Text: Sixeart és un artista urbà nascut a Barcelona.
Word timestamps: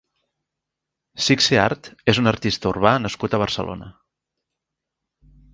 Sixeart 1.25 1.91
és 2.13 2.21
un 2.23 2.31
artista 2.33 2.71
urbà 2.73 2.97
nascut 3.05 3.39
a 3.39 3.43
Barcelona. 3.47 3.95